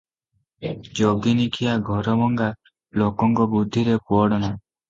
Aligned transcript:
ଯୋଗିନୀଖିଆ 0.99 1.75
ଘରଭଙ୍ଗା 1.91 2.49
ଲୋକଙ୍କ 3.03 3.49
ବୁଦ୍ଧିରେ 3.55 4.01
ପଡ଼ 4.09 4.43
ନା। 4.45 4.53